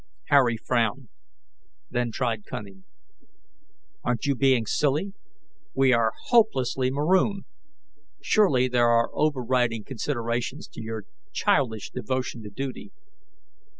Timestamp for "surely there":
8.19-8.89